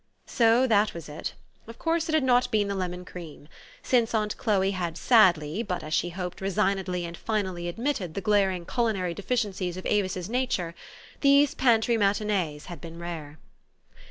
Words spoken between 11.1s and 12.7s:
these pantry matinees